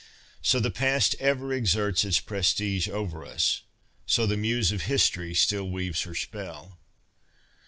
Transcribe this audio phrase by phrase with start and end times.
[0.41, 3.61] So the past ever exerts its prestige over us.
[4.07, 6.79] So the muse of history still weaves her spell."